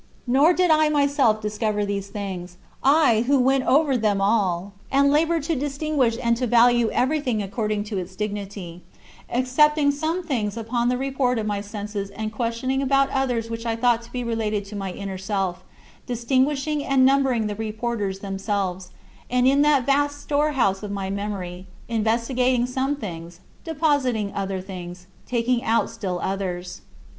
[0.25, 5.43] Nor did I myself discover these things I who went over them all and labored
[5.43, 8.81] to distinguish and to value everything according to its dignity,
[9.29, 13.75] accepting some things upon the report of my senses and questioning about others which I
[13.75, 15.63] thought to be related to my inner self,
[16.07, 18.89] distinguishing and numbering the reporters themselves;
[19.29, 25.63] and in that vast storehouse of my memory, investigating some things, depositing other things, taking
[25.63, 26.81] out still others.